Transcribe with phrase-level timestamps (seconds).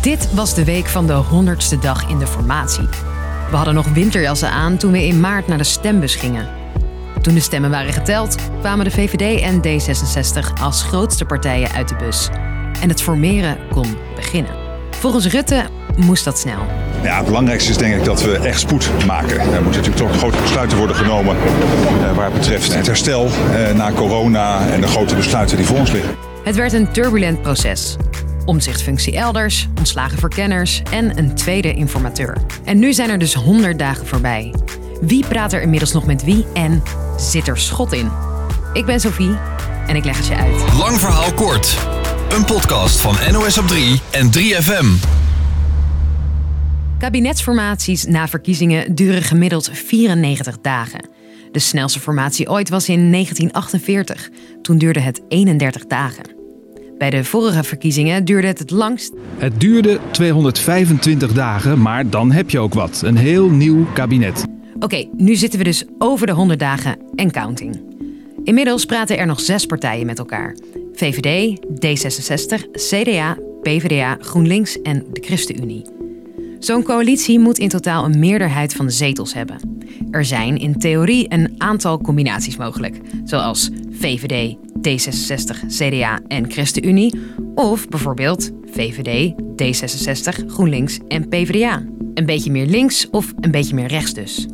[0.00, 2.88] Dit was de week van de 100ste dag in de formatie.
[3.50, 6.48] We hadden nog winterjassen aan toen we in maart naar de stembus gingen.
[7.22, 11.96] Toen de stemmen waren geteld, kwamen de VVD en D66 als grootste partijen uit de
[11.96, 12.28] bus.
[12.80, 14.54] En het formeren kon beginnen.
[14.90, 15.64] Volgens Rutte
[15.96, 16.66] moest dat snel.
[17.02, 19.40] Ja, het belangrijkste is denk ik dat we echt spoed maken.
[19.40, 23.74] Er moeten natuurlijk toch grote besluiten worden genomen eh, waar het betreft het herstel eh,
[23.74, 26.14] na corona en de grote besluiten die voor ons liggen.
[26.44, 27.96] Het werd een turbulent proces.
[28.50, 32.36] Omzichtfunctie elders, ontslagen verkenners en een tweede informateur.
[32.64, 34.54] En nu zijn er dus 100 dagen voorbij.
[35.00, 36.82] Wie praat er inmiddels nog met wie en
[37.16, 38.10] zit er schot in?
[38.72, 39.36] Ik ben Sophie
[39.86, 40.78] en ik leg het je uit.
[40.78, 41.76] Lang verhaal kort.
[42.28, 45.08] Een podcast van NOS op 3 en 3FM.
[46.98, 51.08] Kabinetsformaties na verkiezingen duren gemiddeld 94 dagen.
[51.52, 54.30] De snelste formatie ooit was in 1948.
[54.62, 56.39] Toen duurde het 31 dagen.
[57.00, 59.12] Bij de vorige verkiezingen duurde het het langst.
[59.36, 63.02] Het duurde 225 dagen, maar dan heb je ook wat.
[63.04, 64.44] Een heel nieuw kabinet.
[64.80, 67.82] Oké, nu zitten we dus over de 100 dagen en counting.
[68.44, 70.56] Inmiddels praten er nog zes partijen met elkaar:
[70.92, 75.86] VVD, D66, CDA, PvdA, GroenLinks en de ChristenUnie.
[76.58, 79.84] Zo'n coalitie moet in totaal een meerderheid van de zetels hebben.
[80.10, 84.56] Er zijn in theorie een aantal combinaties mogelijk, zoals VVD,
[84.88, 87.20] D66, CDA en ChristenUnie,
[87.54, 91.82] of bijvoorbeeld VVD, D66, GroenLinks en PvdA.
[92.14, 94.46] Een beetje meer links of een beetje meer rechts dus.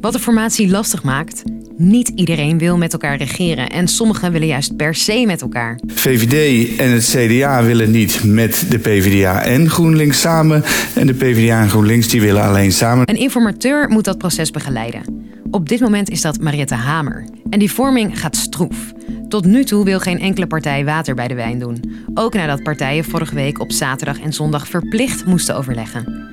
[0.00, 1.42] Wat de formatie lastig maakt,
[1.76, 5.78] niet iedereen wil met elkaar regeren en sommigen willen juist per se met elkaar.
[5.86, 10.64] VVD en het CDA willen niet met de PvdA en GroenLinks samen.
[10.94, 13.08] En de PvdA en GroenLinks die willen alleen samen.
[13.08, 15.02] Een informateur moet dat proces begeleiden.
[15.50, 17.24] Op dit moment is dat Mariette Hamer.
[17.50, 18.92] En die vorming gaat stroef.
[19.30, 22.04] Tot nu toe wil geen enkele partij water bij de wijn doen.
[22.14, 26.28] Ook nadat partijen vorige week op zaterdag en zondag verplicht moesten overleggen.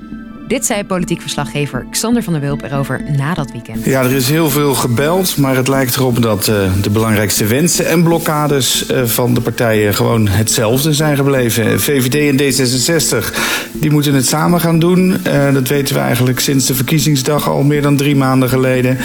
[0.47, 3.85] Dit zei politiek verslaggever Xander van der Wulp erover na dat weekend.
[3.85, 7.87] Ja, er is heel veel gebeld, maar het lijkt erop dat uh, de belangrijkste wensen
[7.87, 11.81] en blokkades uh, van de partijen gewoon hetzelfde zijn gebleven.
[11.81, 13.35] VVD en D66
[13.73, 15.17] die moeten het samen gaan doen.
[15.27, 18.97] Uh, dat weten we eigenlijk sinds de verkiezingsdag al meer dan drie maanden geleden.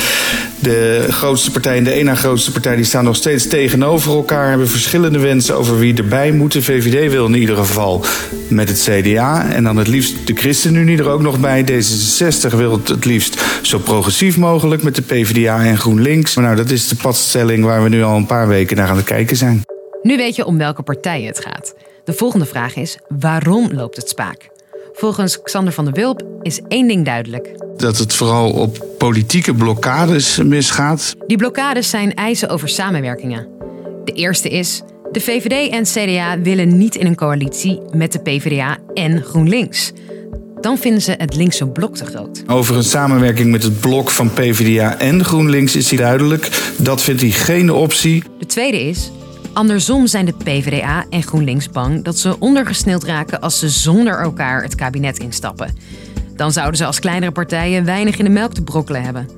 [0.62, 4.68] De grootste partij en de ene grootste partij die staan nog steeds tegenover elkaar, hebben
[4.68, 6.52] verschillende wensen over wie erbij moet.
[6.52, 8.04] De VVD wil in ieder geval
[8.48, 11.64] met het CDA en dan het liefst de ChristenUnie er ook nog bij.
[11.64, 16.34] D66 wil het het liefst zo progressief mogelijk met de PvdA en GroenLinks.
[16.34, 18.96] Maar nou, dat is de padstelling waar we nu al een paar weken naar aan
[18.96, 19.62] het kijken zijn.
[20.02, 21.74] Nu weet je om welke partij het gaat.
[22.04, 24.51] De volgende vraag is: waarom loopt het spaak?
[25.02, 27.48] Volgens Xander van der Wulp is één ding duidelijk.
[27.76, 31.14] Dat het vooral op politieke blokkades misgaat.
[31.26, 33.48] Die blokkades zijn eisen over samenwerkingen.
[34.04, 34.82] De eerste is:
[35.12, 39.92] de VVD en CDA willen niet in een coalitie met de PvdA en GroenLinks
[40.60, 42.42] dan vinden ze het linkse blok te groot.
[42.46, 46.72] Over een samenwerking met het blok van PvdA en GroenLinks is hij duidelijk.
[46.78, 48.22] Dat vindt hij geen optie.
[48.38, 49.10] De tweede is.
[49.52, 54.62] Andersom zijn de PvdA en GroenLinks bang dat ze ondergesneeld raken als ze zonder elkaar
[54.62, 55.76] het kabinet instappen.
[56.36, 59.28] Dan zouden ze als kleinere partijen weinig in de melk te brokkelen hebben.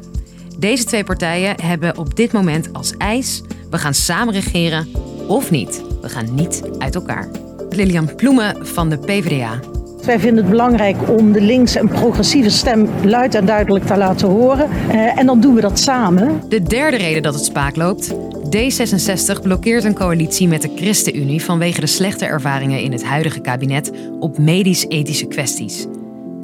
[0.59, 4.89] Deze twee partijen hebben op dit moment als eis: we gaan samen regeren
[5.29, 5.83] of niet.
[6.03, 7.29] We gaan niet uit elkaar.
[7.71, 9.61] Lilian Ploemen van de PvdA.
[10.05, 14.29] Wij vinden het belangrijk om de linkse en progressieve stem luid en duidelijk te laten
[14.29, 14.69] horen.
[14.89, 16.43] Uh, en dan doen we dat samen.
[16.49, 18.15] De derde reden dat het spaak loopt.
[18.55, 23.91] D66 blokkeert een coalitie met de ChristenUnie vanwege de slechte ervaringen in het huidige kabinet
[24.21, 25.87] op medisch-ethische kwesties.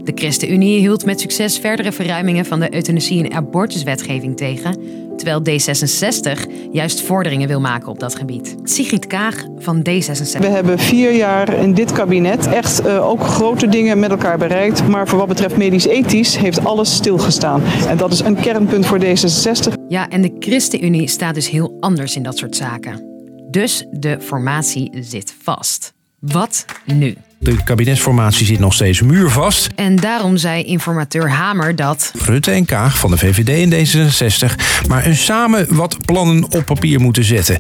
[0.04, 4.76] De ChristenUnie hield met succes verdere verruimingen van de euthanasie- en abortuswetgeving tegen,
[5.16, 8.56] terwijl D66 juist vorderingen wil maken op dat gebied.
[8.62, 10.38] Sigrid Kaag van D66.
[10.38, 14.88] We hebben vier jaar in dit kabinet echt uh, ook grote dingen met elkaar bereikt,
[14.88, 17.62] maar voor wat betreft medisch-ethisch heeft alles stilgestaan.
[17.62, 19.72] En dat is een kernpunt voor D66.
[19.88, 23.08] Ja, en de ChristenUnie staat dus heel anders in dat soort zaken.
[23.50, 25.92] Dus de formatie zit vast.
[26.18, 27.16] Wat nu?
[27.42, 29.68] De kabinetsformatie zit nog steeds muurvast.
[29.74, 32.12] En daarom zei informateur Hamer dat...
[32.24, 34.86] Rutte en Kaag van de VVD en D66...
[34.88, 37.58] maar een samen wat plannen op papier moeten zetten.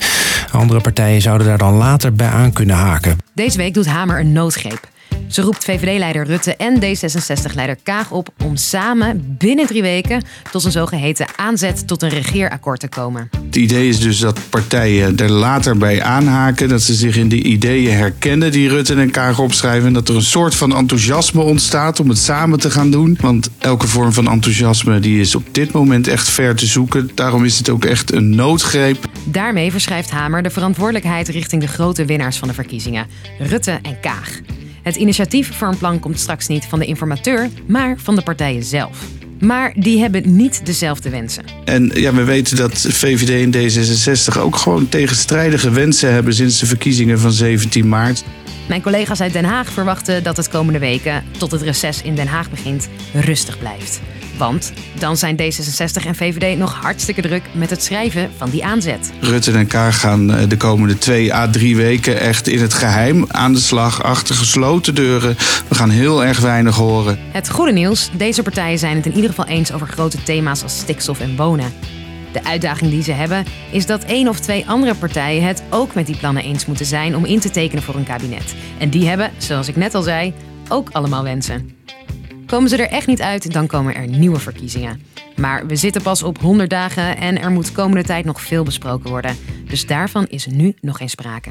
[0.52, 3.18] Andere partijen zouden daar dan later bij aan kunnen haken.
[3.34, 4.88] Deze week doet Hamer een noodgreep.
[5.30, 10.70] Ze roept VVD-leider Rutte en D66-leider Kaag op om samen binnen drie weken tot een
[10.70, 13.30] zogeheten aanzet tot een regeerakkoord te komen.
[13.46, 17.42] Het idee is dus dat partijen er later bij aanhaken, dat ze zich in de
[17.42, 19.86] ideeën herkennen die Rutte en Kaag opschrijven.
[19.86, 23.18] En dat er een soort van enthousiasme ontstaat om het samen te gaan doen.
[23.20, 27.10] Want elke vorm van enthousiasme die is op dit moment echt ver te zoeken.
[27.14, 29.08] Daarom is het ook echt een noodgreep.
[29.24, 33.06] Daarmee verschrijft Hamer de verantwoordelijkheid richting de grote winnaars van de verkiezingen,
[33.38, 34.40] Rutte en Kaag.
[34.82, 38.64] Het initiatief voor een plan komt straks niet van de informateur, maar van de partijen
[38.64, 39.04] zelf.
[39.40, 41.44] Maar die hebben niet dezelfde wensen.
[41.64, 46.66] En ja, we weten dat VVD en D66 ook gewoon tegenstrijdige wensen hebben sinds de
[46.66, 48.24] verkiezingen van 17 maart.
[48.68, 52.26] Mijn collega's uit Den Haag verwachten dat het komende weken, tot het reces in Den
[52.26, 54.00] Haag begint, rustig blijft.
[54.40, 59.12] Want dan zijn D66 en VVD nog hartstikke druk met het schrijven van die aanzet.
[59.20, 63.24] Rutte en Kaag gaan eh, de komende twee à drie weken echt in het geheim
[63.28, 65.36] aan de slag achter gesloten deuren.
[65.68, 67.18] We gaan heel erg weinig horen.
[67.32, 70.78] Het goede nieuws: deze partijen zijn het in ieder geval eens over grote thema's als
[70.78, 71.72] stikstof en wonen.
[72.32, 76.06] De uitdaging die ze hebben is dat één of twee andere partijen het ook met
[76.06, 78.54] die plannen eens moeten zijn om in te tekenen voor een kabinet.
[78.78, 80.34] En die hebben, zoals ik net al zei,
[80.68, 81.79] ook allemaal wensen.
[82.50, 85.02] Komen ze er echt niet uit, dan komen er nieuwe verkiezingen.
[85.36, 89.10] Maar we zitten pas op 100 dagen en er moet komende tijd nog veel besproken
[89.10, 89.36] worden.
[89.68, 91.50] Dus daarvan is nu nog geen sprake.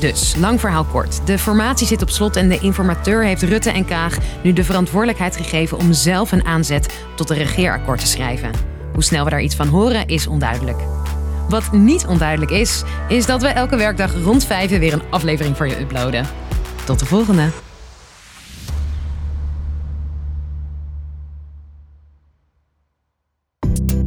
[0.00, 1.26] Dus, lang verhaal kort.
[1.26, 5.36] De formatie zit op slot en de informateur heeft Rutte en Kaag nu de verantwoordelijkheid
[5.36, 8.50] gegeven om zelf een aanzet tot een regeerakkoord te schrijven.
[8.92, 10.78] Hoe snel we daar iets van horen is onduidelijk.
[11.48, 15.68] Wat niet onduidelijk is, is dat we elke werkdag rond vijf weer een aflevering voor
[15.68, 16.26] je uploaden.
[16.84, 17.67] Tot de volgende!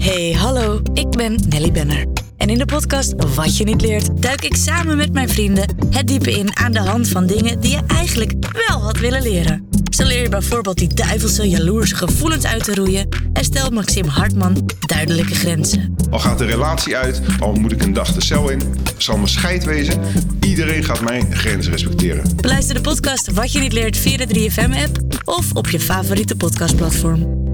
[0.02, 2.06] Hey, hallo, ik ben Nelly Benner.
[2.38, 6.08] En in de podcast Wat je niet leert, duik ik samen met mijn vrienden het
[6.08, 8.34] diepe in aan de hand van dingen die je eigenlijk
[8.68, 9.68] wel had willen leren.
[9.90, 14.70] Zo leer je bijvoorbeeld die duivelse, jaloerse gevoelens uit te roeien en stelt Maxim Hartman
[14.80, 15.96] duidelijke grenzen.
[16.10, 18.62] Al gaat de relatie uit, al moet ik een dag de cel in,
[18.98, 20.02] zal mijn scheid wezen.
[20.40, 22.36] Iedereen gaat mijn grenzen respecteren.
[22.36, 27.51] Beluister de podcast Wat je niet leert via de 3FM-app of op je favoriete podcastplatform.